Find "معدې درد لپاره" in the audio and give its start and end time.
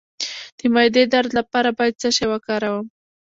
0.73-1.69